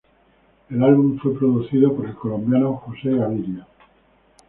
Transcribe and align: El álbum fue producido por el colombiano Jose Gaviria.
El 0.71 0.81
álbum 0.81 1.19
fue 1.19 1.37
producido 1.37 1.95
por 1.95 2.07
el 2.07 2.15
colombiano 2.15 2.77
Jose 2.77 3.11
Gaviria. 3.15 3.67